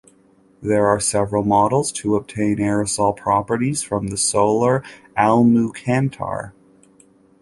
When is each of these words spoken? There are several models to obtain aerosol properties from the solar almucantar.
There 0.63 0.87
are 0.87 0.99
several 0.99 1.43
models 1.43 1.91
to 1.91 2.15
obtain 2.15 2.57
aerosol 2.57 3.15
properties 3.15 3.83
from 3.83 4.07
the 4.07 4.17
solar 4.17 4.81
almucantar. 5.15 6.53